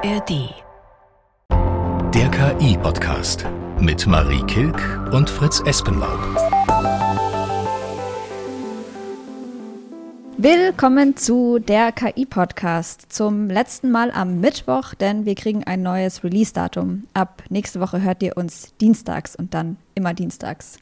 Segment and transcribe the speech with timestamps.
[0.00, 0.54] ARD.
[2.14, 3.44] Der KI-Podcast
[3.80, 4.80] mit Marie Kilk
[5.12, 6.20] und Fritz Espenlaub.
[10.36, 13.10] Willkommen zu der KI-Podcast.
[13.12, 17.08] Zum letzten Mal am Mittwoch, denn wir kriegen ein neues Release-Datum.
[17.12, 20.78] Ab nächste Woche hört ihr uns dienstags und dann immer dienstags.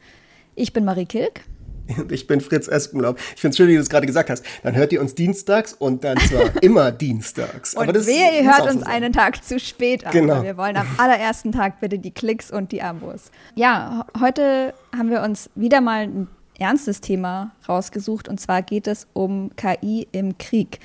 [0.57, 1.41] Ich bin Marie Kilk.
[2.11, 3.19] Ich bin Fritz Espenlaub.
[3.35, 4.45] Ich finde es schön, wie du es gerade gesagt hast.
[4.63, 7.75] Dann hört ihr uns dienstags und dann zwar immer dienstags.
[7.75, 10.13] Und Aber das wehe, ihr hört uns so einen Tag zu spät an.
[10.13, 10.43] Genau.
[10.43, 13.31] Wir wollen am allerersten Tag bitte die Klicks und die Abos.
[13.55, 19.07] Ja, heute haben wir uns wieder mal ein ernstes Thema rausgesucht und zwar geht es
[19.13, 20.81] um KI im Krieg.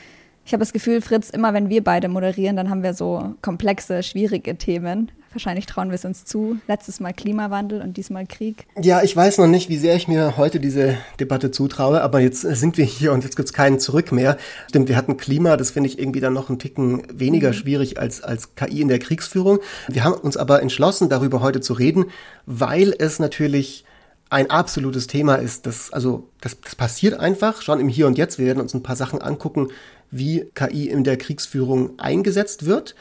[0.45, 4.03] Ich habe das Gefühl, Fritz, immer wenn wir beide moderieren, dann haben wir so komplexe,
[4.03, 5.11] schwierige Themen.
[5.33, 6.57] Wahrscheinlich trauen wir es uns zu.
[6.67, 8.65] Letztes Mal Klimawandel und diesmal Krieg.
[8.81, 12.41] Ja, ich weiß noch nicht, wie sehr ich mir heute diese Debatte zutraue, aber jetzt
[12.41, 14.37] sind wir hier und jetzt gibt es keinen Zurück mehr.
[14.67, 17.53] Stimmt, wir hatten Klima, das finde ich irgendwie dann noch einen Ticken weniger mhm.
[17.53, 19.59] schwierig als, als KI in der Kriegsführung.
[19.87, 22.05] Wir haben uns aber entschlossen, darüber heute zu reden,
[22.45, 23.85] weil es natürlich
[24.29, 25.65] ein absolutes Thema ist.
[25.65, 28.37] Das, also, das, das passiert einfach schon im Hier und Jetzt.
[28.37, 29.69] Wir werden uns ein paar Sachen angucken,
[30.09, 32.95] wie KI in der Kriegsführung eingesetzt wird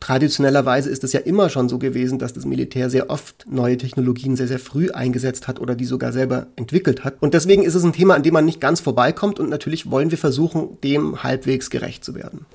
[0.00, 4.36] traditionellerweise ist es ja immer schon so gewesen, dass das Militär sehr oft neue Technologien
[4.36, 7.16] sehr, sehr früh eingesetzt hat oder die sogar selber entwickelt hat.
[7.20, 10.10] Und deswegen ist es ein Thema, an dem man nicht ganz vorbeikommt und natürlich wollen
[10.10, 12.46] wir versuchen, dem halbwegs gerecht zu werden.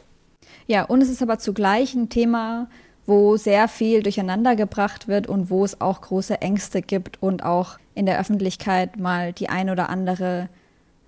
[0.67, 2.69] Ja, und es ist aber zugleich ein Thema,
[3.05, 7.77] wo sehr viel durcheinander gebracht wird und wo es auch große Ängste gibt und auch
[7.95, 10.49] in der Öffentlichkeit mal die ein oder andere,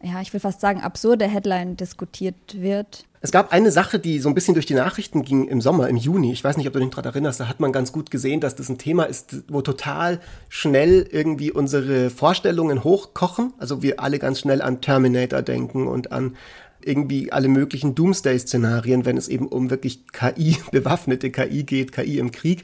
[0.05, 3.05] ja, ich will fast sagen, absurde Headline diskutiert wird.
[3.21, 5.97] Es gab eine Sache, die so ein bisschen durch die Nachrichten ging im Sommer, im
[5.97, 6.31] Juni.
[6.31, 7.39] Ich weiß nicht, ob du dich daran erinnerst.
[7.39, 11.51] Da hat man ganz gut gesehen, dass das ein Thema ist, wo total schnell irgendwie
[11.51, 13.53] unsere Vorstellungen hochkochen.
[13.57, 16.35] Also wir alle ganz schnell an Terminator denken und an
[16.83, 22.29] irgendwie alle möglichen Doomsday-Szenarien, wenn es eben um wirklich KI, bewaffnete KI geht, KI im
[22.29, 22.63] Krieg.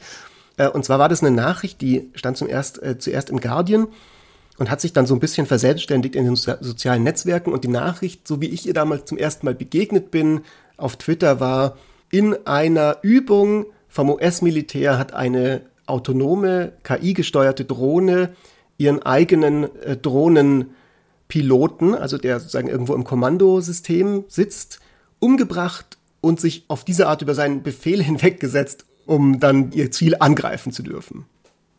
[0.58, 3.87] Äh, und zwar war das eine Nachricht, die stand zum erst, äh, zuerst im Guardian
[4.61, 7.52] und hat sich dann so ein bisschen verselbstständigt in den sozialen Netzwerken.
[7.52, 10.42] Und die Nachricht, so wie ich ihr damals zum ersten Mal begegnet bin,
[10.77, 11.77] auf Twitter war,
[12.11, 18.36] in einer Übung vom US-Militär hat eine autonome, KI-gesteuerte Drohne
[18.77, 24.80] ihren eigenen äh, Drohnenpiloten, also der sozusagen irgendwo im Kommandosystem sitzt,
[25.17, 30.72] umgebracht und sich auf diese Art über seinen Befehl hinweggesetzt, um dann ihr Ziel angreifen
[30.72, 31.26] zu dürfen.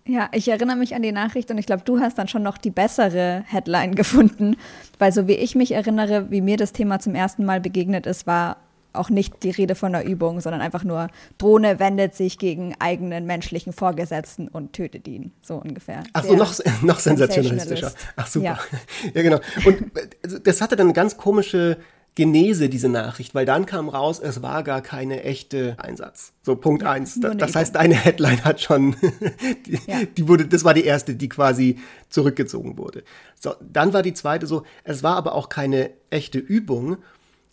[0.04, 2.58] Ja, ich erinnere mich an die Nachricht und ich glaube, du hast dann schon noch
[2.58, 4.56] die bessere Headline gefunden,
[4.98, 8.26] weil so wie ich mich erinnere, wie mir das Thema zum ersten Mal begegnet ist,
[8.26, 8.56] war
[8.94, 11.08] auch nicht die Rede von einer Übung, sondern einfach nur
[11.38, 16.02] Drohne wendet sich gegen eigenen menschlichen Vorgesetzten und tötet ihn, so ungefähr.
[16.12, 17.92] Ach so, noch, noch sensationalistischer.
[18.16, 18.44] Ach super.
[18.44, 18.58] Ja.
[19.14, 19.38] ja, genau.
[19.64, 21.78] Und äh, das hatte dann eine ganz komische
[22.14, 26.34] Genese, diese Nachricht, weil dann kam raus, es war gar keine echte Einsatz.
[26.42, 27.18] So, Punkt ja, eins.
[27.18, 28.96] Das, heißt, deine Headline hat schon,
[29.66, 30.02] die, ja.
[30.04, 31.78] die, wurde, das war die erste, die quasi
[32.10, 33.02] zurückgezogen wurde.
[33.40, 36.98] So, dann war die zweite so, es war aber auch keine echte Übung,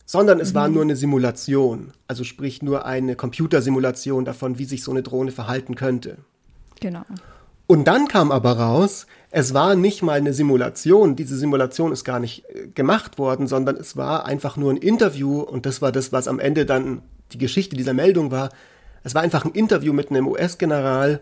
[0.06, 0.56] sondern es mhm.
[0.56, 1.94] war nur eine Simulation.
[2.08, 6.18] Also sprich nur eine Computersimulation davon, wie sich so eine Drohne verhalten könnte.
[6.82, 7.06] Genau.
[7.70, 11.16] Und dann kam aber raus, es war nicht mal eine Simulation.
[11.16, 15.42] Diese Simulation ist gar nicht äh, gemacht worden, sondern es war einfach nur ein Interview
[15.42, 18.50] und das war das, was am Ende dann die Geschichte dieser Meldung war.
[19.04, 21.22] Es war einfach ein Interview mit einem US-General,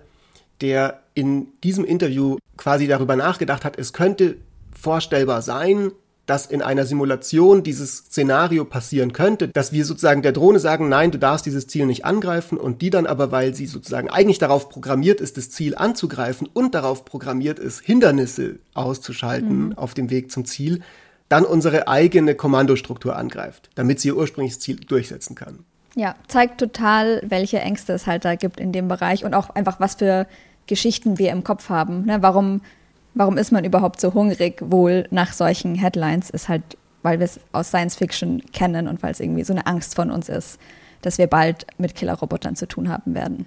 [0.61, 4.37] der in diesem Interview quasi darüber nachgedacht hat, es könnte
[4.71, 5.91] vorstellbar sein,
[6.27, 11.09] dass in einer Simulation dieses Szenario passieren könnte, dass wir sozusagen der Drohne sagen, nein,
[11.09, 14.69] du darfst dieses Ziel nicht angreifen und die dann aber, weil sie sozusagen eigentlich darauf
[14.69, 19.77] programmiert ist, das Ziel anzugreifen und darauf programmiert ist, Hindernisse auszuschalten mhm.
[19.77, 20.81] auf dem Weg zum Ziel,
[21.29, 25.59] dann unsere eigene Kommandostruktur angreift, damit sie ihr ursprüngliches Ziel durchsetzen kann.
[25.95, 29.79] Ja, zeigt total, welche Ängste es halt da gibt in dem Bereich und auch einfach,
[29.79, 30.27] was für
[30.67, 32.05] Geschichten wir im Kopf haben.
[32.05, 32.21] Ne?
[32.21, 32.61] Warum
[33.17, 36.63] warum ist man überhaupt so hungrig wohl nach solchen Headlines, ist halt,
[37.03, 40.11] weil wir es aus Science Fiction kennen und weil es irgendwie so eine Angst von
[40.11, 40.59] uns ist,
[41.01, 43.45] dass wir bald mit Killerrobotern zu tun haben werden.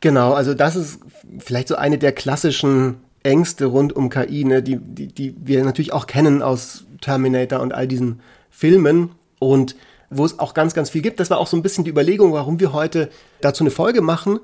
[0.00, 1.00] Genau, also das ist
[1.38, 5.92] vielleicht so eine der klassischen Ängste rund um KI, ne, die, die, die wir natürlich
[5.92, 9.76] auch kennen aus Terminator und all diesen Filmen und
[10.08, 11.18] wo es auch ganz, ganz viel gibt.
[11.18, 13.10] Das war auch so ein bisschen die Überlegung, warum wir heute
[13.40, 14.38] dazu eine Folge machen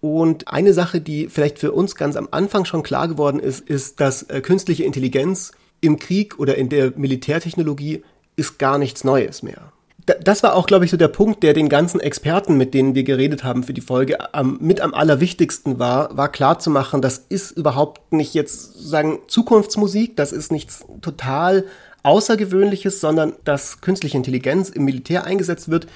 [0.00, 4.00] und eine Sache, die vielleicht für uns ganz am Anfang schon klar geworden ist, ist,
[4.00, 8.02] dass äh, künstliche Intelligenz im Krieg oder in der Militärtechnologie
[8.36, 9.72] ist gar nichts Neues mehr.
[10.20, 13.02] das war auch, glaube ich, so der Punkt, der den ganzen Experten, mit denen wir
[13.02, 18.12] geredet haben für die Folge, am, mit am allerwichtigsten war, war klarzumachen, das ist überhaupt
[18.12, 21.64] nicht jetzt sagen Zukunftsmusik, das ist nichts total
[22.04, 25.88] Außergewöhnliches, sondern dass künstliche Intelligenz im Militär eingesetzt wird,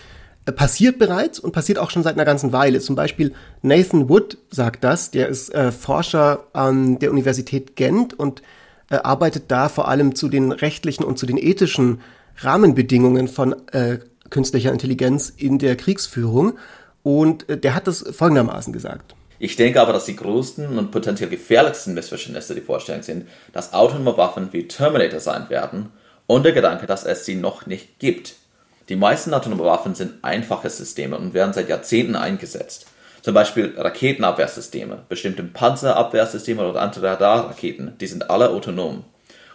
[0.45, 2.81] passiert bereits und passiert auch schon seit einer ganzen Weile.
[2.81, 3.33] Zum Beispiel
[3.63, 8.43] Nathan Wood sagt das, der ist äh, Forscher an der Universität Gent und
[8.91, 12.01] äh, arbeitet da vor allem zu den rechtlichen und zu den ethischen
[12.39, 13.99] Rahmenbedingungen von äh,
[14.31, 16.59] künstlicher Intelligenz in der Kriegsführung.
[17.03, 19.15] Und äh, der hat das folgendermaßen gesagt.
[19.39, 24.17] Ich denke aber, dass die größten und potenziell gefährlichsten Missverständnisse die Vorstellung sind, dass autonome
[24.19, 25.91] Waffen wie Terminator sein werden
[26.27, 28.35] und der Gedanke, dass es sie noch nicht gibt.
[28.91, 32.87] Die meisten autonome Waffen sind einfache Systeme und werden seit Jahrzehnten eingesetzt.
[33.23, 39.05] Zum Beispiel Raketenabwehrsysteme, bestimmte Panzerabwehrsysteme oder Antiradarraketen, die sind alle autonom.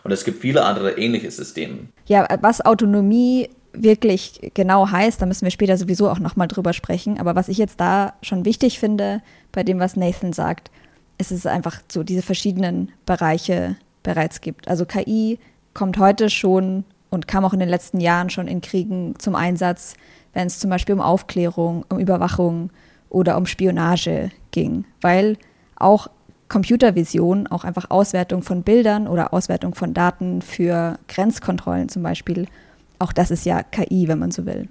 [0.05, 1.79] Und es gibt viele andere ähnliche Systeme.
[2.05, 7.19] Ja, was Autonomie wirklich genau heißt, da müssen wir später sowieso auch nochmal drüber sprechen.
[7.19, 9.21] Aber was ich jetzt da schon wichtig finde,
[9.51, 10.71] bei dem, was Nathan sagt,
[11.17, 14.69] ist es einfach so diese verschiedenen Bereiche bereits gibt.
[14.69, 15.39] Also KI
[15.73, 16.85] kommt heute schon
[17.15, 19.95] und kam auch in den letzten Jahren schon in Kriegen zum Einsatz,
[20.33, 22.69] wenn es zum Beispiel um Aufklärung, um Überwachung
[23.09, 25.38] oder um Spionage ging, weil
[25.77, 26.09] auch
[26.50, 32.47] Computervision, auch einfach Auswertung von Bildern oder Auswertung von Daten für Grenzkontrollen zum Beispiel,
[33.00, 34.68] auch das ist ja KI, wenn man so will.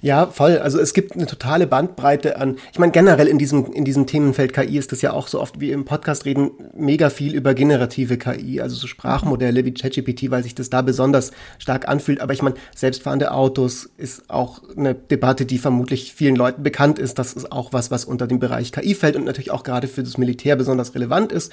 [0.00, 0.58] Ja, voll.
[0.58, 4.52] Also es gibt eine totale Bandbreite an, ich meine generell in diesem, in diesem Themenfeld
[4.52, 8.18] KI ist das ja auch so oft wie im Podcast reden, mega viel über generative
[8.18, 12.20] KI, also so Sprachmodelle wie ChatGPT, weil sich das da besonders stark anfühlt.
[12.20, 17.18] Aber ich meine, selbstfahrende Autos ist auch eine Debatte, die vermutlich vielen Leuten bekannt ist.
[17.18, 20.02] Das ist auch was, was unter den Bereich KI fällt und natürlich auch gerade für
[20.02, 21.52] das Militär besonders relevant ist,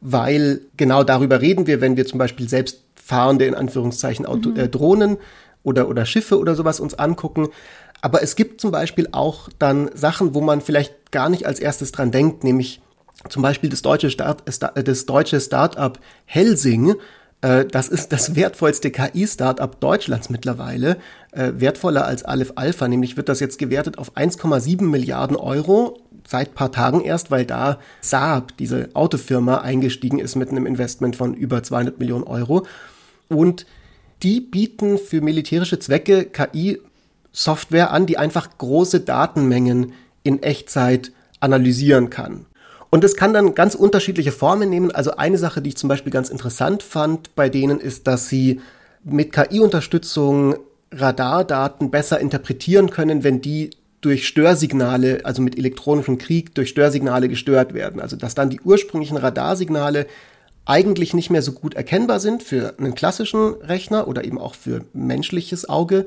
[0.00, 4.58] weil genau darüber reden wir, wenn wir zum Beispiel selbstfahrende, in Anführungszeichen, Auto, mhm.
[4.58, 5.18] äh, Drohnen
[5.62, 7.48] oder, oder Schiffe oder sowas uns angucken.
[8.00, 11.92] Aber es gibt zum Beispiel auch dann Sachen, wo man vielleicht gar nicht als erstes
[11.92, 12.80] dran denkt, nämlich
[13.28, 14.42] zum Beispiel das deutsche, Start,
[14.74, 16.94] das deutsche Startup Helsing.
[17.42, 20.96] Äh, das ist das wertvollste KI-Startup Deutschlands mittlerweile,
[21.30, 22.88] äh, wertvoller als Aleph Alpha.
[22.88, 27.78] Nämlich wird das jetzt gewertet auf 1,7 Milliarden Euro seit paar Tagen erst, weil da
[28.00, 32.66] Saab, diese Autofirma, eingestiegen ist mit einem Investment von über 200 Millionen Euro.
[33.28, 33.66] Und
[34.22, 39.92] die bieten für militärische Zwecke KI-Software an, die einfach große Datenmengen
[40.22, 42.46] in Echtzeit analysieren kann.
[42.90, 44.90] Und es kann dann ganz unterschiedliche Formen nehmen.
[44.90, 48.60] Also eine Sache, die ich zum Beispiel ganz interessant fand bei denen, ist, dass sie
[49.02, 50.56] mit KI-Unterstützung
[50.92, 53.70] Radardaten besser interpretieren können, wenn die
[54.02, 58.00] durch Störsignale, also mit elektronischem Krieg, durch Störsignale gestört werden.
[58.00, 60.06] Also dass dann die ursprünglichen Radarsignale
[60.64, 64.84] eigentlich nicht mehr so gut erkennbar sind für einen klassischen Rechner oder eben auch für
[64.92, 66.06] menschliches Auge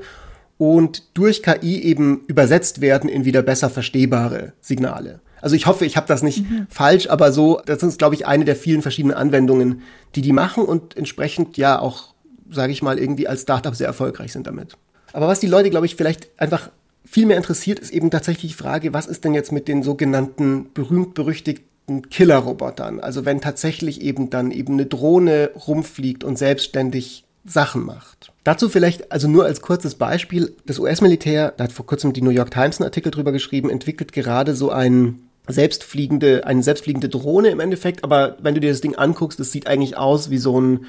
[0.58, 5.20] und durch KI eben übersetzt werden in wieder besser verstehbare Signale.
[5.42, 6.66] Also ich hoffe, ich habe das nicht mhm.
[6.70, 9.82] falsch, aber so, das ist, glaube ich, eine der vielen verschiedenen Anwendungen,
[10.14, 12.14] die die machen und entsprechend ja auch,
[12.50, 14.76] sage ich mal, irgendwie als Startup sehr erfolgreich sind damit.
[15.12, 16.70] Aber was die Leute, glaube ich, vielleicht einfach
[17.04, 20.72] viel mehr interessiert, ist eben tatsächlich die Frage, was ist denn jetzt mit den sogenannten
[20.72, 21.75] berühmt-berüchtigten
[22.10, 23.00] Killerrobotern.
[23.00, 28.32] Also wenn tatsächlich eben dann eben eine Drohne rumfliegt und selbstständig Sachen macht.
[28.44, 32.30] Dazu vielleicht, also nur als kurzes Beispiel, das US-Militär, da hat vor kurzem die New
[32.30, 37.60] York Times einen Artikel drüber geschrieben, entwickelt gerade so ein selbstfliegende, eine selbstfliegende Drohne im
[37.60, 40.86] Endeffekt, aber wenn du dir das Ding anguckst, das sieht eigentlich aus wie so ein,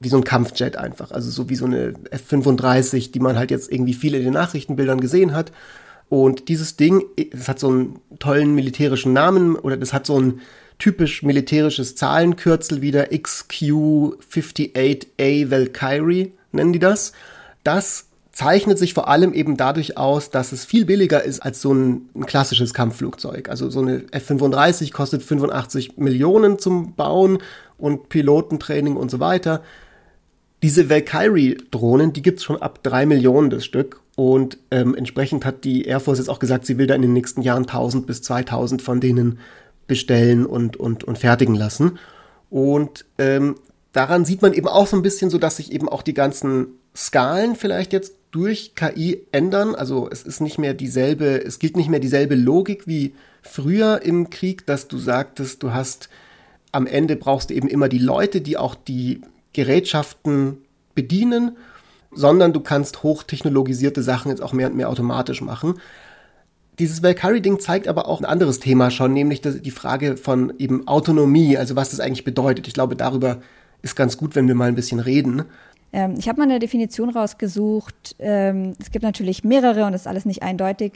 [0.00, 1.10] wie so ein Kampfjet einfach.
[1.10, 5.00] Also so wie so eine F-35, die man halt jetzt irgendwie viele in den Nachrichtenbildern
[5.00, 5.52] gesehen hat.
[6.08, 10.40] Und dieses Ding, das hat so einen tollen militärischen Namen oder das hat so ein
[10.78, 17.12] typisch militärisches Zahlenkürzel wieder XQ58A Valkyrie nennen die das.
[17.62, 21.72] Das zeichnet sich vor allem eben dadurch aus, dass es viel billiger ist als so
[21.72, 23.48] ein, ein, klassisches Kampfflugzeug.
[23.48, 27.38] Also so eine F-35 kostet 85 Millionen zum Bauen
[27.78, 29.62] und Pilotentraining und so weiter.
[30.62, 35.64] Diese Valkyrie-Drohnen, die gibt es schon ab drei Millionen das Stück und ähm, entsprechend hat
[35.64, 38.22] die Air Force jetzt auch gesagt, sie will da in den nächsten Jahren 1000 bis
[38.22, 39.38] 2000 von denen
[39.86, 41.98] bestellen und, und, und fertigen lassen.
[42.48, 43.56] Und ähm,
[43.92, 46.68] daran sieht man eben auch so ein bisschen so, dass sich eben auch die ganzen
[46.94, 49.74] Skalen vielleicht jetzt durch KI ändern.
[49.74, 54.30] Also es ist nicht mehr dieselbe, es gilt nicht mehr dieselbe Logik wie früher im
[54.30, 56.08] Krieg, dass du sagtest, du hast
[56.70, 60.58] am Ende brauchst du eben immer die Leute, die auch die Gerätschaften
[60.94, 61.56] bedienen
[62.14, 65.74] sondern du kannst hochtechnologisierte Sachen jetzt auch mehr und mehr automatisch machen.
[66.78, 71.56] Dieses Valkyrie-Ding zeigt aber auch ein anderes Thema schon, nämlich die Frage von eben Autonomie,
[71.56, 72.66] also was das eigentlich bedeutet.
[72.66, 73.40] Ich glaube, darüber
[73.82, 75.44] ist ganz gut, wenn wir mal ein bisschen reden.
[75.92, 78.16] Ähm, ich habe mal eine Definition rausgesucht.
[78.18, 80.94] Ähm, es gibt natürlich mehrere und das ist alles nicht eindeutig.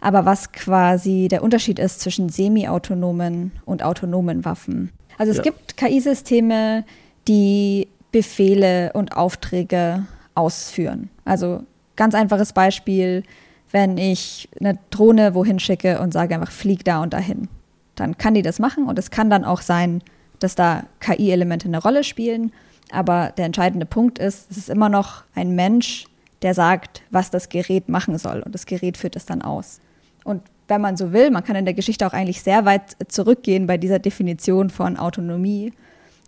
[0.00, 4.90] Aber was quasi der Unterschied ist zwischen semi-autonomen und autonomen Waffen.
[5.18, 5.42] Also es ja.
[5.44, 6.84] gibt KI-Systeme,
[7.28, 11.10] die Befehle und Aufträge ausführen.
[11.24, 11.64] Also
[11.96, 13.22] ganz einfaches Beispiel,
[13.70, 17.48] wenn ich eine Drohne wohin schicke und sage einfach, flieg da und dahin.
[17.94, 20.02] Dann kann die das machen und es kann dann auch sein,
[20.38, 22.52] dass da KI-Elemente eine Rolle spielen.
[22.90, 26.06] Aber der entscheidende Punkt ist, es ist immer noch ein Mensch,
[26.42, 28.40] der sagt, was das Gerät machen soll.
[28.40, 29.80] Und das Gerät führt es dann aus.
[30.24, 33.66] Und wenn man so will, man kann in der Geschichte auch eigentlich sehr weit zurückgehen
[33.66, 35.72] bei dieser Definition von Autonomie,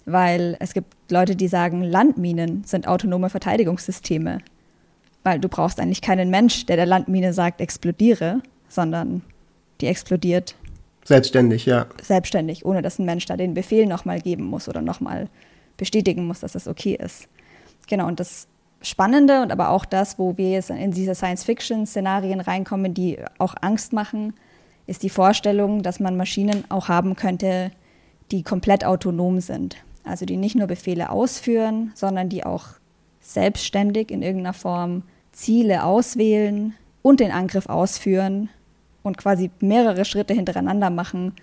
[0.04, 4.38] weil es gibt Leute, die sagen, Landminen sind autonome Verteidigungssysteme.
[5.22, 9.22] Weil du brauchst eigentlich keinen Mensch, der der Landmine sagt, explodiere, sondern
[9.80, 10.56] die explodiert.
[11.04, 11.86] Selbstständig, ja.
[12.02, 15.28] Selbstständig, ohne dass ein Mensch da den Befehl nochmal geben muss oder nochmal
[15.76, 17.28] bestätigen muss, dass das okay ist.
[17.88, 18.46] Genau, und das
[18.82, 23.92] Spannende und aber auch das, wo wir jetzt in diese Science-Fiction-Szenarien reinkommen, die auch Angst
[23.92, 24.34] machen,
[24.86, 27.70] ist die Vorstellung, dass man Maschinen auch haben könnte,
[28.32, 29.76] die komplett autonom sind.
[30.04, 32.66] Also die nicht nur Befehle ausführen, sondern die auch
[33.20, 38.48] selbstständig in irgendeiner Form Ziele auswählen und den Angriff ausführen
[39.02, 41.34] und quasi mehrere Schritte hintereinander machen,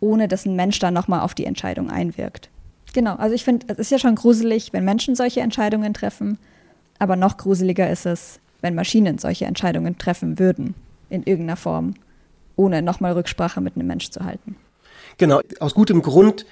[0.00, 2.50] ohne dass ein Mensch dann nochmal auf die Entscheidung einwirkt.
[2.92, 6.38] Genau, also ich finde, es ist ja schon gruselig, wenn Menschen solche Entscheidungen treffen,
[6.98, 10.74] aber noch gruseliger ist es, wenn Maschinen solche Entscheidungen treffen würden,
[11.10, 11.94] in irgendeiner Form,
[12.56, 14.56] ohne nochmal Rücksprache mit einem Mensch zu halten.
[15.18, 16.46] Genau, aus gutem Grund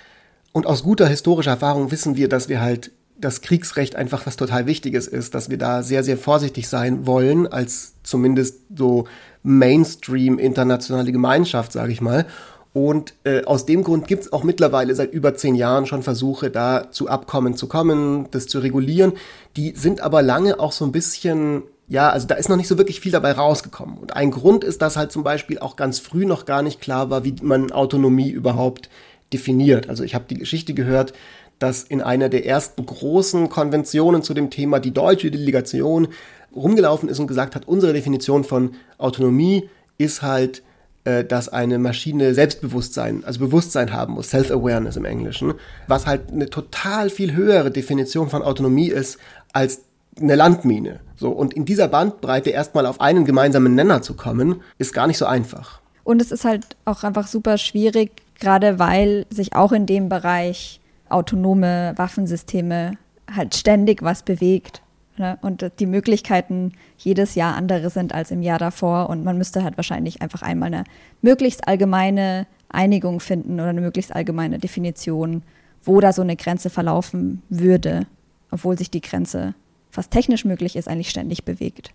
[0.52, 4.66] und aus guter historischer Erfahrung wissen wir, dass wir halt das Kriegsrecht einfach was total
[4.66, 9.06] Wichtiges ist, dass wir da sehr, sehr vorsichtig sein wollen, als zumindest so
[9.42, 12.26] Mainstream internationale Gemeinschaft, sage ich mal.
[12.74, 16.50] Und äh, aus dem Grund gibt es auch mittlerweile seit über zehn Jahren schon Versuche,
[16.50, 19.12] da zu Abkommen zu kommen, das zu regulieren.
[19.56, 22.78] Die sind aber lange auch so ein bisschen, ja, also da ist noch nicht so
[22.78, 23.98] wirklich viel dabei rausgekommen.
[23.98, 27.10] Und ein Grund ist, dass halt zum Beispiel auch ganz früh noch gar nicht klar
[27.10, 28.88] war, wie man Autonomie überhaupt
[29.32, 29.88] definiert.
[29.88, 31.12] Also ich habe die Geschichte gehört,
[31.58, 36.08] dass in einer der ersten großen Konventionen zu dem Thema die deutsche Delegation
[36.54, 40.62] rumgelaufen ist und gesagt hat, unsere Definition von Autonomie ist halt,
[41.04, 45.54] äh, dass eine Maschine Selbstbewusstsein, also Bewusstsein haben muss, Self-Awareness im Englischen,
[45.86, 49.18] was halt eine total viel höhere Definition von Autonomie ist
[49.52, 49.82] als
[50.20, 51.00] eine Landmine.
[51.16, 55.18] So, und in dieser Bandbreite erstmal auf einen gemeinsamen Nenner zu kommen, ist gar nicht
[55.18, 55.80] so einfach.
[56.04, 58.10] Und es ist halt auch einfach super schwierig,
[58.42, 62.98] gerade weil sich auch in dem Bereich autonome Waffensysteme
[63.32, 64.82] halt ständig was bewegt.
[65.16, 65.38] Ne?
[65.42, 69.08] Und die Möglichkeiten jedes Jahr andere sind als im Jahr davor.
[69.08, 70.84] Und man müsste halt wahrscheinlich einfach einmal eine
[71.20, 75.42] möglichst allgemeine Einigung finden oder eine möglichst allgemeine Definition,
[75.84, 78.06] wo da so eine Grenze verlaufen würde,
[78.50, 79.54] obwohl sich die Grenze,
[79.92, 81.92] was technisch möglich ist, eigentlich ständig bewegt.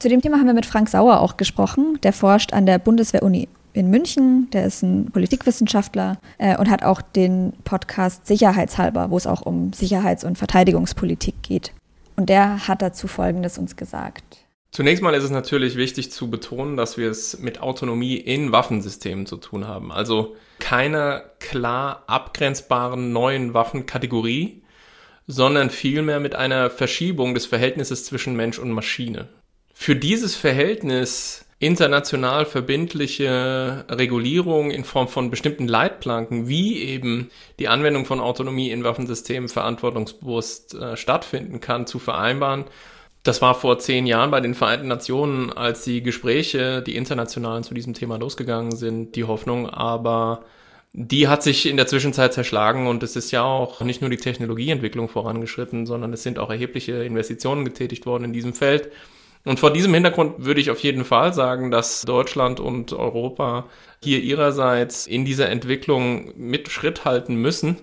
[0.00, 1.98] Zu dem Thema haben wir mit Frank Sauer auch gesprochen.
[2.02, 7.02] Der forscht an der Bundeswehr-Uni in München, der ist ein Politikwissenschaftler äh, und hat auch
[7.02, 11.72] den Podcast Sicherheitshalber, wo es auch um Sicherheits- und Verteidigungspolitik geht.
[12.16, 14.24] Und der hat dazu Folgendes uns gesagt.
[14.72, 19.26] Zunächst mal ist es natürlich wichtig zu betonen, dass wir es mit Autonomie in Waffensystemen
[19.26, 19.92] zu tun haben.
[19.92, 24.62] Also keine klar abgrenzbaren neuen Waffenkategorie,
[25.26, 29.28] sondern vielmehr mit einer Verschiebung des Verhältnisses zwischen Mensch und Maschine.
[29.72, 38.04] Für dieses Verhältnis international verbindliche Regulierung in Form von bestimmten Leitplanken, wie eben die Anwendung
[38.04, 42.64] von Autonomie in Waffensystemen verantwortungsbewusst äh, stattfinden kann, zu vereinbaren.
[43.22, 47.74] Das war vor zehn Jahren bei den Vereinten Nationen, als die Gespräche, die internationalen zu
[47.74, 50.44] diesem Thema losgegangen sind, die Hoffnung, aber
[50.92, 54.16] die hat sich in der Zwischenzeit zerschlagen und es ist ja auch nicht nur die
[54.16, 58.90] Technologieentwicklung vorangeschritten, sondern es sind auch erhebliche Investitionen getätigt worden in diesem Feld.
[59.46, 63.66] Und vor diesem Hintergrund würde ich auf jeden Fall sagen, dass Deutschland und Europa
[64.02, 67.76] hier ihrerseits in dieser Entwicklung mit Schritt halten müssen,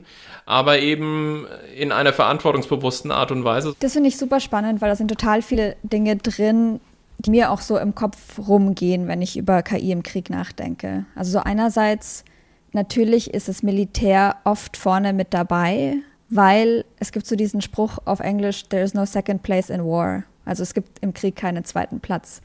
[0.46, 3.76] aber eben in einer verantwortungsbewussten Art und Weise.
[3.80, 6.82] Das finde ich super spannend, weil da sind total viele Dinge drin,
[7.20, 11.06] die mir auch so im Kopf rumgehen, wenn ich über KI im Krieg nachdenke.
[11.16, 12.26] Also so einerseits
[12.74, 15.96] natürlich ist das Militär oft vorne mit dabei,
[16.28, 20.26] weil es gibt so diesen Spruch auf Englisch, there is no second place in war.
[20.46, 22.42] Also es gibt im Krieg keinen zweiten Platz.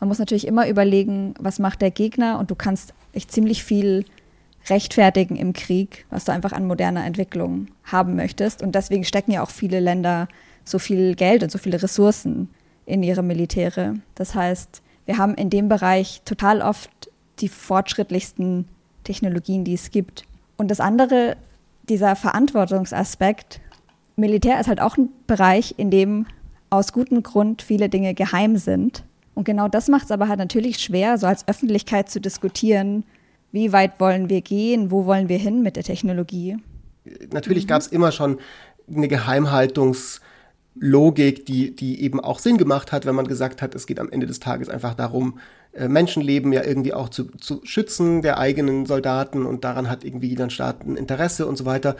[0.00, 4.04] Man muss natürlich immer überlegen, was macht der Gegner und du kannst echt ziemlich viel
[4.68, 8.62] rechtfertigen im Krieg, was du einfach an moderner Entwicklung haben möchtest.
[8.62, 10.28] Und deswegen stecken ja auch viele Länder
[10.64, 12.48] so viel Geld und so viele Ressourcen
[12.86, 13.94] in ihre Militäre.
[14.14, 16.90] Das heißt, wir haben in dem Bereich total oft
[17.40, 18.66] die fortschrittlichsten
[19.04, 20.24] Technologien, die es gibt.
[20.56, 21.36] Und das andere,
[21.88, 23.60] dieser Verantwortungsaspekt,
[24.16, 26.26] Militär ist halt auch ein Bereich, in dem
[26.74, 29.04] aus gutem Grund viele Dinge geheim sind.
[29.34, 33.04] Und genau das macht es aber halt natürlich schwer, so als Öffentlichkeit zu diskutieren,
[33.50, 36.56] wie weit wollen wir gehen, wo wollen wir hin mit der Technologie.
[37.32, 37.68] Natürlich mhm.
[37.68, 38.38] gab es immer schon
[38.88, 40.20] eine Geheimhaltungs-
[40.74, 44.10] Logik, die, die eben auch Sinn gemacht hat, wenn man gesagt hat, es geht am
[44.10, 45.38] Ende des Tages einfach darum,
[45.72, 50.28] äh, Menschenleben ja irgendwie auch zu, zu schützen der eigenen Soldaten und daran hat irgendwie
[50.28, 51.96] jeder Staat ein Interesse und so weiter.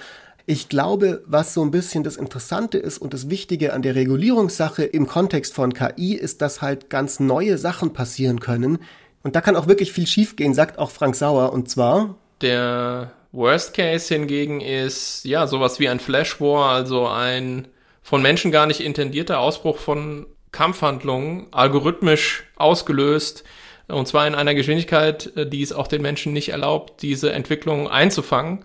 [0.46, 4.84] Ich glaube, was so ein bisschen das Interessante ist und das Wichtige an der Regulierungssache
[4.84, 8.78] im Kontext von KI ist, dass halt ganz neue Sachen passieren können.
[9.22, 11.52] Und da kann auch wirklich viel schiefgehen, sagt auch Frank Sauer.
[11.52, 12.16] Und zwar.
[12.42, 17.68] Der Worst Case hingegen ist, ja, sowas wie ein Flash War, also ein
[18.02, 23.44] von Menschen gar nicht intendierter Ausbruch von Kampfhandlungen, algorithmisch ausgelöst,
[23.88, 28.64] und zwar in einer Geschwindigkeit, die es auch den Menschen nicht erlaubt, diese Entwicklung einzufangen.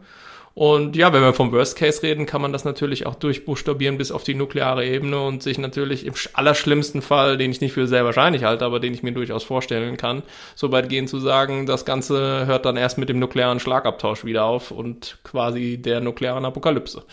[0.60, 4.12] Und ja, wenn wir vom Worst Case reden, kann man das natürlich auch durchbuchstabieren bis
[4.12, 8.04] auf die nukleare Ebene und sich natürlich im allerschlimmsten Fall, den ich nicht für sehr
[8.04, 10.22] wahrscheinlich halte, aber den ich mir durchaus vorstellen kann,
[10.56, 14.44] so weit gehen zu sagen, das Ganze hört dann erst mit dem nuklearen Schlagabtausch wieder
[14.44, 17.04] auf und quasi der nuklearen Apokalypse.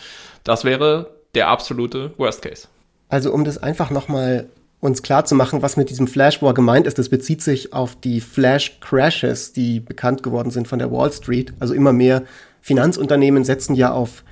[0.43, 2.67] Das wäre der absolute Worst Case.
[3.07, 4.49] Also um das einfach nochmal
[4.81, 7.95] uns klar zu machen, was mit diesem Flash War gemeint ist, das bezieht sich auf
[7.95, 11.53] die Flash Crashes, die bekannt geworden sind von der Wall Street.
[11.59, 12.23] Also immer mehr
[12.61, 14.23] Finanzunternehmen setzen ja auf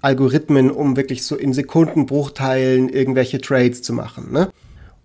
[0.00, 4.32] Algorithmen, um wirklich so in Sekundenbruchteilen irgendwelche Trades zu machen.
[4.32, 4.50] Ne?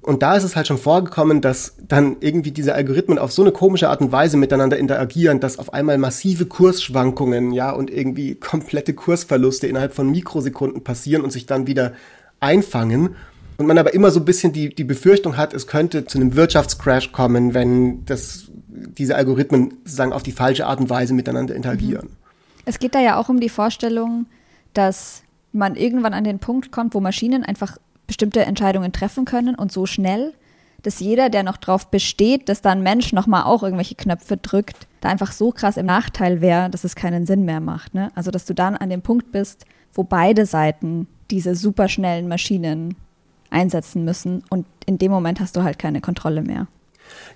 [0.01, 3.51] Und da ist es halt schon vorgekommen, dass dann irgendwie diese Algorithmen auf so eine
[3.51, 8.93] komische Art und Weise miteinander interagieren, dass auf einmal massive Kursschwankungen, ja, und irgendwie komplette
[8.93, 11.93] Kursverluste innerhalb von Mikrosekunden passieren und sich dann wieder
[12.39, 13.15] einfangen.
[13.57, 16.35] Und man aber immer so ein bisschen die, die Befürchtung hat, es könnte zu einem
[16.35, 22.07] Wirtschaftscrash kommen, wenn das, diese Algorithmen sozusagen auf die falsche Art und Weise miteinander interagieren.
[22.07, 22.18] Mhm.
[22.69, 24.27] Es geht da ja auch um die Vorstellung,
[24.75, 29.71] dass man irgendwann an den Punkt kommt, wo Maschinen einfach bestimmte Entscheidungen treffen können und
[29.71, 30.35] so schnell,
[30.83, 34.85] dass jeder, der noch darauf besteht, dass da ein Mensch nochmal auch irgendwelche Knöpfe drückt,
[35.01, 37.95] da einfach so krass im Nachteil wäre, dass es keinen Sinn mehr macht.
[37.95, 38.11] Ne?
[38.13, 42.93] Also dass du dann an dem Punkt bist, wo beide Seiten diese superschnellen Maschinen
[43.49, 46.67] einsetzen müssen und in dem Moment hast du halt keine Kontrolle mehr.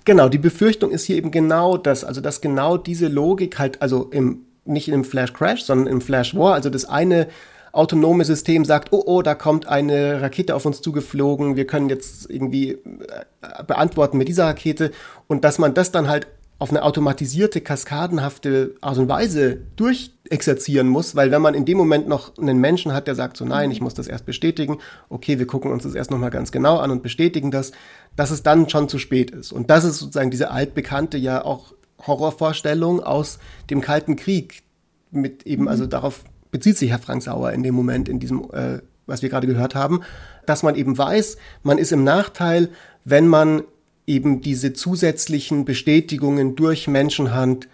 [0.04, 4.04] Genau, die Befürchtung ist hier eben genau das, also dass genau diese Logik halt, also
[4.12, 6.54] im nicht im Flash Crash, sondern im Flash War.
[6.54, 7.28] Also das eine
[7.72, 12.30] autonome System sagt, oh, oh, da kommt eine Rakete auf uns zugeflogen, wir können jetzt
[12.30, 14.92] irgendwie äh, beantworten mit dieser Rakete
[15.26, 21.16] und dass man das dann halt auf eine automatisierte, kaskadenhafte Art und Weise durchexerzieren muss,
[21.16, 23.80] weil wenn man in dem Moment noch einen Menschen hat, der sagt so, nein, ich
[23.80, 27.02] muss das erst bestätigen, okay, wir gucken uns das erst nochmal ganz genau an und
[27.02, 27.72] bestätigen das,
[28.14, 29.52] dass es dann schon zu spät ist.
[29.52, 31.74] Und das ist sozusagen diese altbekannte, ja auch
[32.06, 33.38] Horrorvorstellung aus
[33.70, 34.62] dem Kalten Krieg.
[35.10, 35.90] Mit eben, also mhm.
[35.90, 39.46] darauf bezieht sich Herr Frank Sauer in dem Moment, in diesem, äh, was wir gerade
[39.46, 40.02] gehört haben,
[40.46, 42.68] dass man eben weiß, man ist im Nachteil,
[43.04, 43.62] wenn man
[44.06, 47.68] eben diese zusätzlichen Bestätigungen durch Menschenhand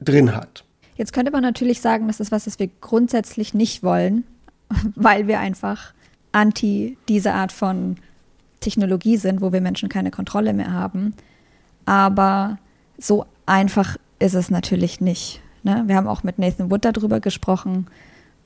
[0.00, 0.64] drin hat.
[0.96, 4.24] Jetzt könnte man natürlich sagen, das ist was, das wir grundsätzlich nicht wollen,
[4.94, 5.92] weil wir einfach
[6.32, 7.96] anti diese Art von
[8.60, 11.14] Technologie sind, wo wir Menschen keine Kontrolle mehr haben.
[11.84, 12.58] Aber
[12.98, 15.40] so einfach ist es natürlich nicht.
[15.62, 15.84] Ne?
[15.86, 17.86] Wir haben auch mit Nathan Wood darüber gesprochen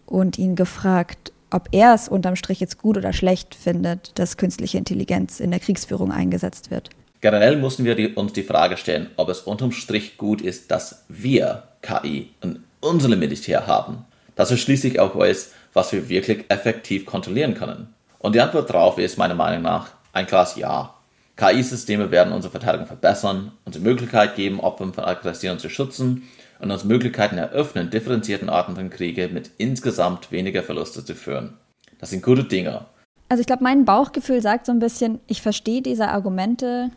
[0.07, 4.79] und ihn gefragt, ob er es unterm Strich jetzt gut oder schlecht findet, dass künstliche
[4.79, 6.91] Intelligenz in der Kriegsführung eingesetzt wird.
[7.21, 11.05] Generell mussten wir die, uns die Frage stellen, ob es unterm Strich gut ist, dass
[11.09, 14.05] wir KI in unserem Militär haben.
[14.37, 17.93] Dass es schließlich auch weiß, was wir wirklich effektiv kontrollieren können.
[18.19, 20.95] Und die Antwort darauf ist meiner Meinung nach ein klares Ja.
[21.41, 26.71] KI-Systeme werden unsere Verteidigung verbessern, uns die Möglichkeit geben, Opfer von Aggression zu schützen und
[26.71, 31.55] uns Möglichkeiten eröffnen, differenzierten Arten von Kriege mit insgesamt weniger Verluste zu führen.
[31.99, 32.85] Das sind gute Dinge.
[33.31, 36.91] Also ich glaube, mein Bauchgefühl sagt so ein bisschen, ich verstehe diese Argumente,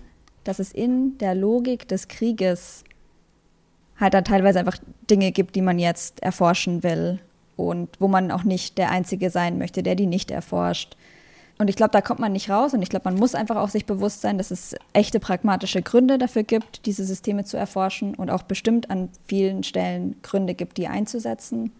[0.43, 2.83] dass es in der Logik des Krieges
[3.97, 4.77] halt da teilweise einfach
[5.09, 7.19] Dinge gibt, die man jetzt erforschen will
[7.55, 10.97] und wo man auch nicht der Einzige sein möchte, der die nicht erforscht.
[11.59, 12.73] Und ich glaube, da kommt man nicht raus.
[12.73, 16.17] Und ich glaube, man muss einfach auch sich bewusst sein, dass es echte pragmatische Gründe
[16.17, 20.87] dafür gibt, diese Systeme zu erforschen und auch bestimmt an vielen Stellen Gründe gibt, die
[20.87, 21.71] einzusetzen.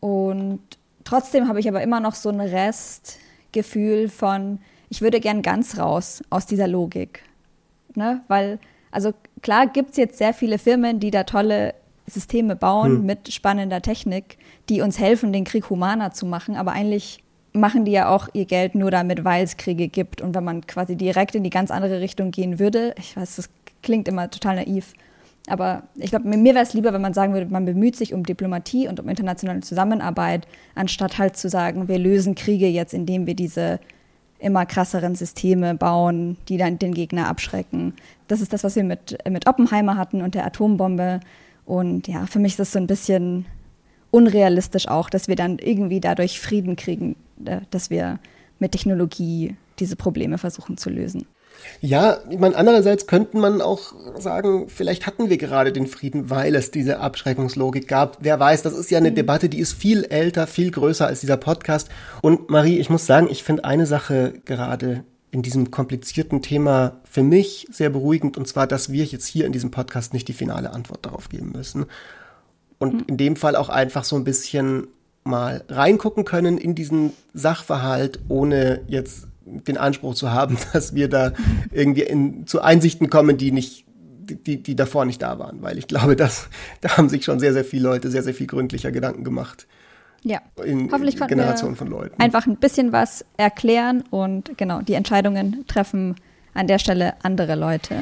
[0.00, 0.60] Und
[1.04, 6.22] trotzdem habe ich aber immer noch so ein Restgefühl von, ich würde gern ganz raus
[6.30, 7.22] aus dieser Logik.
[7.94, 8.22] Ne?
[8.28, 8.58] Weil,
[8.90, 9.12] also
[9.42, 11.74] klar gibt es jetzt sehr viele Firmen, die da tolle
[12.06, 13.06] Systeme bauen hm.
[13.06, 14.38] mit spannender Technik,
[14.68, 17.23] die uns helfen, den Krieg humaner zu machen, aber eigentlich
[17.54, 20.20] machen die ja auch ihr Geld nur damit, weil es Kriege gibt.
[20.20, 23.48] Und wenn man quasi direkt in die ganz andere Richtung gehen würde, ich weiß, das
[23.82, 24.92] klingt immer total naiv,
[25.46, 28.24] aber ich glaube, mir wäre es lieber, wenn man sagen würde, man bemüht sich um
[28.24, 33.34] Diplomatie und um internationale Zusammenarbeit, anstatt halt zu sagen, wir lösen Kriege jetzt, indem wir
[33.34, 33.78] diese
[34.38, 37.94] immer krasseren Systeme bauen, die dann den Gegner abschrecken.
[38.26, 41.20] Das ist das, was wir mit, mit Oppenheimer hatten und der Atombombe.
[41.66, 43.46] Und ja, für mich ist das so ein bisschen
[44.10, 48.18] unrealistisch auch, dass wir dann irgendwie dadurch Frieden kriegen, äh, dass wir
[48.58, 51.26] mit Technologie diese Probleme versuchen zu lösen.
[51.80, 56.54] Ja, ich meine, andererseits könnte man auch sagen, vielleicht hatten wir gerade den Frieden, weil
[56.54, 58.18] es diese Abschreckungslogik gab.
[58.20, 59.16] Wer weiß, das ist ja eine mhm.
[59.16, 61.88] Debatte, die ist viel älter, viel größer als dieser Podcast.
[62.22, 67.22] Und Marie, ich muss sagen, ich finde eine Sache gerade in diesem komplizierten Thema für
[67.22, 70.72] mich sehr beruhigend, und zwar, dass wir jetzt hier in diesem Podcast nicht die finale
[70.72, 71.86] Antwort darauf geben müssen.
[72.78, 73.04] Und mhm.
[73.08, 74.88] in dem Fall auch einfach so ein bisschen
[75.24, 81.32] mal reingucken können in diesen Sachverhalt, ohne jetzt den Anspruch zu haben, dass wir da
[81.72, 83.84] irgendwie in, zu Einsichten kommen, die nicht,
[84.18, 85.62] die, die davor nicht da waren.
[85.62, 86.48] Weil ich glaube, dass,
[86.80, 89.66] da haben sich schon sehr, sehr viele Leute sehr, sehr viel gründlicher Gedanken gemacht.
[90.22, 92.18] Ja, in, hoffentlich konnten Generation von Leuten.
[92.18, 96.14] einfach ein bisschen was erklären und genau, die Entscheidungen treffen
[96.54, 97.96] an der Stelle andere Leute.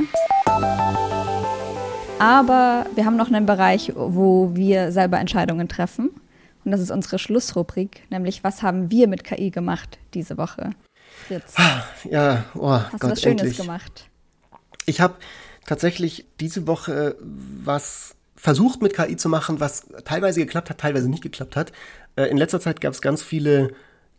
[2.21, 6.11] Aber wir haben noch einen Bereich, wo wir selber Entscheidungen treffen.
[6.65, 10.71] Und das ist unsere Schlussrubrik, nämlich was haben wir mit KI gemacht diese Woche?
[11.27, 11.55] Fritz.
[11.57, 13.59] Ah, ja, oh, Hast Gott, du was Schönes endlich.
[13.59, 14.09] gemacht?
[14.87, 15.15] Ich habe
[15.67, 21.23] tatsächlich diese Woche was versucht mit KI zu machen, was teilweise geklappt hat, teilweise nicht
[21.23, 21.73] geklappt hat.
[22.17, 23.73] Äh, in letzter Zeit gab es ganz viele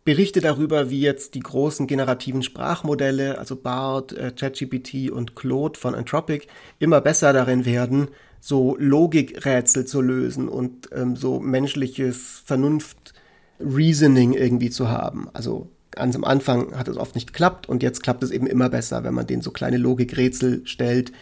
[0.05, 5.95] Berichte darüber, wie jetzt die großen generativen Sprachmodelle, also BART, äh, ChatGPT und Claude von
[5.95, 6.47] Anthropic,
[6.79, 8.09] immer besser darin werden,
[8.41, 15.29] so Logikrätsel zu lösen und ähm, so menschliches Vernunft-Reasoning irgendwie zu haben.
[15.31, 18.69] Also ganz am Anfang hat es oft nicht geklappt und jetzt klappt es eben immer
[18.69, 21.13] besser, wenn man denen so kleine Logikrätsel stellt,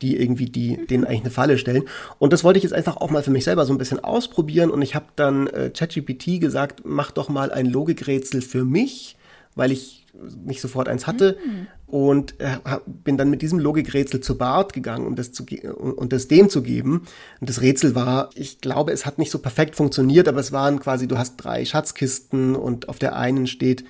[0.00, 1.84] die irgendwie die, denen eigentlich eine Falle stellen.
[2.18, 4.70] Und das wollte ich jetzt einfach auch mal für mich selber so ein bisschen ausprobieren
[4.70, 9.16] und ich habe dann äh, ChatGPT gesagt, mach doch mal ein Logikrätsel für mich,
[9.54, 10.02] weil ich
[10.44, 11.66] nicht sofort eins hatte mhm.
[11.86, 15.44] und äh, bin dann mit diesem Logikrätsel zu Bart gegangen, um das, zu
[15.76, 17.06] um, um das dem zu geben.
[17.40, 20.80] Und das Rätsel war, ich glaube, es hat nicht so perfekt funktioniert, aber es waren
[20.80, 23.84] quasi, du hast drei Schatzkisten und auf der einen steht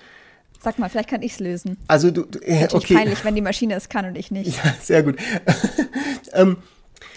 [0.62, 1.76] Sag mal, vielleicht kann ich es lösen.
[1.88, 2.94] Also du, äh, ist okay.
[2.94, 4.56] peinlich, wenn die Maschine es kann und ich nicht.
[4.56, 5.16] Ja, sehr gut.
[6.32, 6.58] ähm,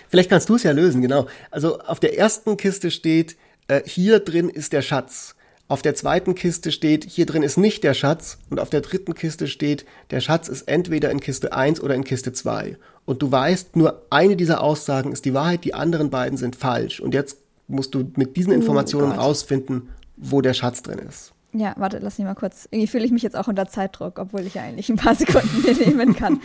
[0.09, 1.27] vielleicht kannst du es ja lösen, genau.
[1.51, 5.35] Also auf der ersten Kiste steht, äh, hier drin ist der Schatz.
[5.67, 8.39] Auf der zweiten Kiste steht, hier drin ist nicht der Schatz.
[8.49, 12.03] Und auf der dritten Kiste steht, der Schatz ist entweder in Kiste 1 oder in
[12.03, 12.77] Kiste 2.
[13.05, 16.99] Und du weißt, nur eine dieser Aussagen ist die Wahrheit, die anderen beiden sind falsch.
[16.99, 21.34] Und jetzt musst du mit diesen oh Informationen oh rausfinden, wo der Schatz drin ist.
[21.57, 22.67] Ja, warte, lass mich mal kurz.
[22.69, 25.63] Irgendwie fühle ich mich jetzt auch unter Zeitdruck, obwohl ich ja eigentlich ein paar Sekunden
[25.85, 26.41] nehmen kann.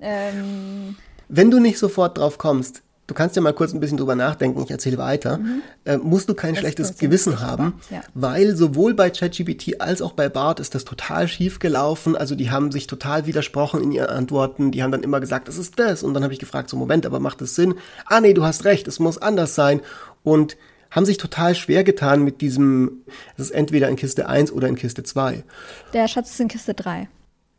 [0.00, 0.96] ähm.
[1.28, 4.60] Wenn du nicht sofort drauf kommst, du kannst ja mal kurz ein bisschen drüber nachdenken,
[4.64, 5.62] ich erzähle weiter, mhm.
[5.84, 8.00] äh, musst du kein das schlechtes Gewissen haben, ja.
[8.14, 12.16] weil sowohl bei ChatGPT als auch bei BART ist das total schief gelaufen.
[12.16, 14.72] Also die haben sich total widersprochen in ihren Antworten.
[14.72, 16.02] Die haben dann immer gesagt, es ist das.
[16.02, 17.74] Und dann habe ich gefragt, so Moment, aber macht es Sinn?
[18.06, 19.80] Ah nee, du hast recht, es muss anders sein.
[20.24, 20.56] Und
[20.90, 23.02] haben sich total schwer getan mit diesem,
[23.36, 25.44] es ist entweder in Kiste 1 oder in Kiste 2.
[25.92, 27.08] Der Schatz ist in Kiste 3.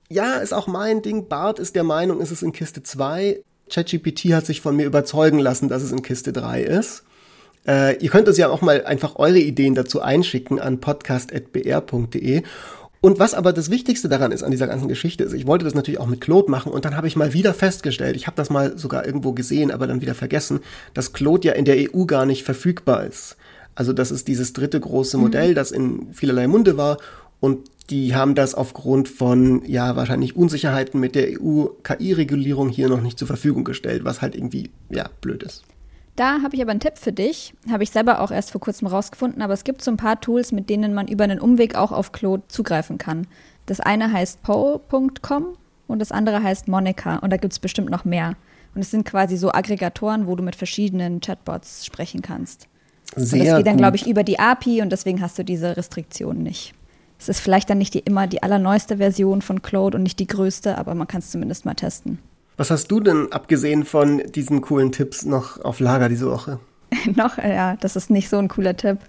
[0.10, 1.30] Ja, ist auch mein Ding.
[1.30, 3.41] Bart ist der Meinung, ist es in Kiste 2.
[3.70, 7.04] ChatGPT hat sich von mir überzeugen lassen, dass es in Kiste 3 ist.
[7.65, 12.44] Äh, ihr könnt uns ja auch mal einfach eure Ideen dazu einschicken an podcast.br.de
[13.02, 15.74] und was aber das Wichtigste daran ist an dieser ganzen Geschichte ist, ich wollte das
[15.74, 18.52] natürlich auch mit Claude machen und dann habe ich mal wieder festgestellt, ich habe das
[18.52, 20.60] mal sogar irgendwo gesehen, aber dann wieder vergessen,
[20.94, 23.38] dass Claude ja in der EU gar nicht verfügbar ist.
[23.74, 25.24] Also das ist dieses dritte große mhm.
[25.24, 26.98] Modell, das in vielerlei Munde war
[27.40, 33.18] und die haben das aufgrund von, ja, wahrscheinlich Unsicherheiten mit der EU-KI-Regulierung hier noch nicht
[33.18, 35.64] zur Verfügung gestellt, was halt irgendwie, ja, blöd ist.
[36.15, 37.54] Da habe ich aber einen Tipp für dich.
[37.69, 40.52] Habe ich selber auch erst vor kurzem rausgefunden, aber es gibt so ein paar Tools,
[40.52, 43.28] mit denen man über einen Umweg auch auf Claude zugreifen kann.
[43.65, 48.06] Das eine heißt Poe.com und das andere heißt Monica und da gibt es bestimmt noch
[48.06, 48.36] mehr.
[48.74, 52.67] Und es sind quasi so Aggregatoren, wo du mit verschiedenen Chatbots sprechen kannst.
[53.15, 55.76] Sehr und das geht dann, glaube ich, über die API und deswegen hast du diese
[55.76, 56.74] Restriktion nicht.
[57.19, 60.28] Es ist vielleicht dann nicht die, immer die allerneueste Version von Claude und nicht die
[60.28, 62.19] größte, aber man kann es zumindest mal testen.
[62.62, 66.60] Was hast du denn abgesehen von diesen coolen Tipps noch auf Lager diese Woche?
[67.15, 69.00] noch, ja, das ist nicht so ein cooler Tipp.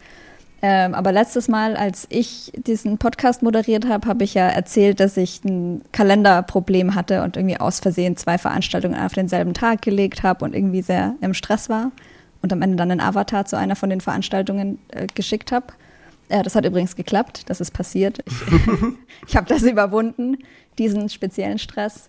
[0.63, 5.19] Ähm, aber letztes Mal, als ich diesen Podcast moderiert habe, habe ich ja erzählt, dass
[5.19, 10.47] ich ein Kalenderproblem hatte und irgendwie aus Versehen zwei Veranstaltungen auf denselben Tag gelegt habe
[10.47, 11.93] und irgendwie sehr im Stress war
[12.41, 15.67] und am Ende dann einen Avatar zu einer von den Veranstaltungen äh, geschickt habe.
[16.31, 18.21] Äh, das hat übrigens geklappt, das ist passiert.
[18.25, 18.35] Ich,
[19.29, 20.39] ich habe das überwunden,
[20.79, 22.09] diesen speziellen Stress.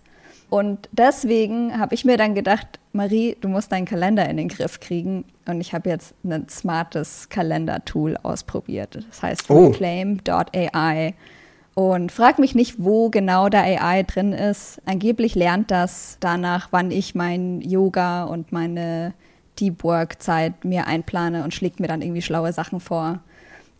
[0.54, 4.78] Und deswegen habe ich mir dann gedacht, Marie, du musst deinen Kalender in den Griff
[4.78, 5.24] kriegen.
[5.46, 9.04] Und ich habe jetzt ein smartes Kalender-Tool ausprobiert.
[9.10, 9.66] Das heißt oh.
[9.66, 11.14] reclaim.ai.
[11.74, 14.80] Und frag mich nicht, wo genau der AI drin ist.
[14.84, 19.12] Angeblich lernt das danach, wann ich mein Yoga und meine
[19.58, 23.18] Deep Work Zeit mir einplane und schlägt mir dann irgendwie schlaue Sachen vor.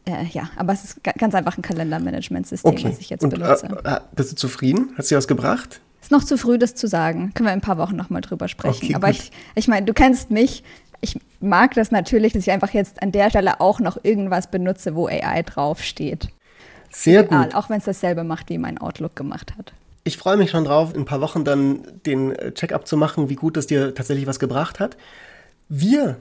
[0.06, 2.88] Äh, ja, aber es ist ganz einfach ein Kalendermanagementsystem, Okay.
[2.88, 3.68] was ich jetzt Und, benutze.
[3.84, 4.90] Äh, äh, bist du zufrieden?
[4.98, 5.80] Hat sie was gebracht?
[6.04, 7.32] Ist noch zu früh, das zu sagen.
[7.32, 8.84] Können wir in ein paar Wochen nochmal drüber sprechen.
[8.84, 9.16] Okay, Aber gut.
[9.16, 10.62] ich, ich meine, du kennst mich.
[11.00, 14.94] Ich mag das natürlich, dass ich einfach jetzt an der Stelle auch noch irgendwas benutze,
[14.94, 16.28] wo AI draufsteht.
[16.90, 17.54] Sehr Egal, gut.
[17.54, 19.72] auch wenn es dasselbe macht, wie mein Outlook gemacht hat.
[20.04, 23.30] Ich freue mich schon drauf, in ein paar Wochen dann den äh, Check-up zu machen,
[23.30, 24.98] wie gut das dir tatsächlich was gebracht hat.
[25.70, 26.18] Wir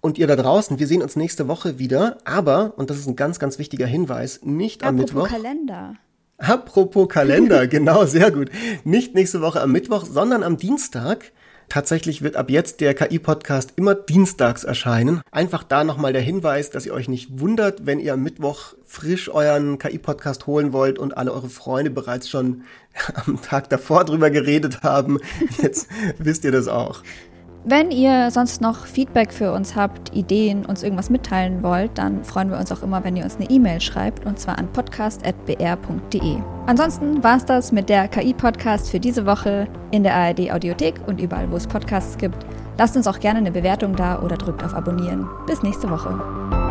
[0.00, 3.14] und ihr da draußen, wir sehen uns nächste Woche wieder, aber, und das ist ein
[3.14, 5.28] ganz, ganz wichtiger Hinweis, nicht am Apropos Mittwoch.
[5.28, 5.94] Kalender.
[6.42, 8.50] Apropos Kalender, genau, sehr gut.
[8.82, 11.30] Nicht nächste Woche am Mittwoch, sondern am Dienstag.
[11.68, 15.22] Tatsächlich wird ab jetzt der KI-Podcast immer dienstags erscheinen.
[15.30, 19.28] Einfach da nochmal der Hinweis, dass ihr euch nicht wundert, wenn ihr am Mittwoch frisch
[19.30, 22.64] euren KI-Podcast holen wollt und alle eure Freunde bereits schon
[23.26, 25.20] am Tag davor drüber geredet haben.
[25.62, 25.86] Jetzt
[26.18, 27.04] wisst ihr das auch.
[27.64, 32.50] Wenn ihr sonst noch Feedback für uns habt, Ideen, uns irgendwas mitteilen wollt, dann freuen
[32.50, 36.36] wir uns auch immer, wenn ihr uns eine E-Mail schreibt und zwar an podcast.br.de.
[36.66, 41.20] Ansonsten war es das mit der KI-Podcast für diese Woche in der ARD Audiothek und
[41.20, 42.44] überall, wo es Podcasts gibt.
[42.78, 45.28] Lasst uns auch gerne eine Bewertung da oder drückt auf Abonnieren.
[45.46, 46.61] Bis nächste Woche.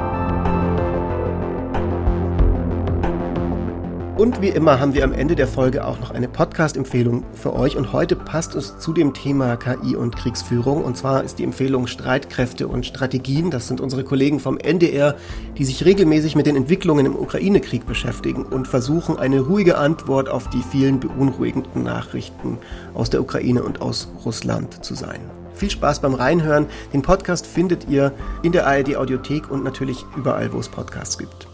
[4.17, 7.78] Und wie immer haben wir am Ende der Folge auch noch eine Podcast-Empfehlung für euch.
[7.78, 10.84] Und heute passt es zu dem Thema KI und Kriegsführung.
[10.84, 13.52] Und zwar ist die Empfehlung Streitkräfte und Strategien.
[13.52, 15.15] Das sind unsere Kollegen vom NDR,
[15.58, 20.50] die sich regelmäßig mit den Entwicklungen im Ukraine-Krieg beschäftigen und versuchen, eine ruhige Antwort auf
[20.50, 22.58] die vielen beunruhigenden Nachrichten
[22.93, 25.21] aus der Ukraine und aus Russland zu sein.
[25.56, 26.67] Viel Spaß beim Reinhören.
[26.93, 28.12] Den Podcast findet ihr
[28.43, 31.51] in der ARD Audiothek und natürlich überall, wo es Podcasts gibt.